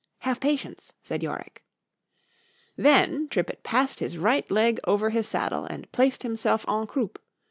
[0.19, 1.63] ——Have patience, said Yorick.)
[2.75, 7.19] "Then (Tripet) pass'd his right leg over his saddle, and placed himself _en croup.